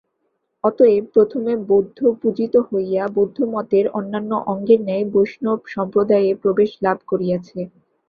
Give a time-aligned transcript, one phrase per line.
[0.63, 7.59] অতএব প্রথমে বৌদ্ধ-পূজিত হইয়া বৌদ্ধমতের অন্যান্য অঙ্গের ন্যায় বৈষ্ণব সম্প্রদায়ে প্রবেশ লাভ করিয়াছে।